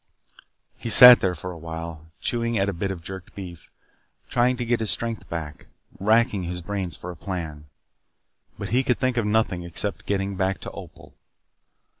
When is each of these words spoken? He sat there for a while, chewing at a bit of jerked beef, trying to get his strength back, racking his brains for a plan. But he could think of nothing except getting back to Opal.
He 0.79 0.89
sat 0.89 1.19
there 1.19 1.35
for 1.35 1.51
a 1.51 1.59
while, 1.59 2.07
chewing 2.19 2.57
at 2.57 2.67
a 2.67 2.73
bit 2.73 2.89
of 2.89 3.03
jerked 3.03 3.35
beef, 3.35 3.69
trying 4.31 4.57
to 4.57 4.65
get 4.65 4.79
his 4.79 4.89
strength 4.89 5.29
back, 5.29 5.67
racking 5.99 6.41
his 6.45 6.59
brains 6.63 6.97
for 6.97 7.11
a 7.11 7.15
plan. 7.15 7.65
But 8.57 8.69
he 8.69 8.83
could 8.83 8.97
think 8.97 9.15
of 9.17 9.27
nothing 9.27 9.61
except 9.61 10.07
getting 10.07 10.35
back 10.35 10.57
to 10.61 10.71
Opal. 10.71 11.13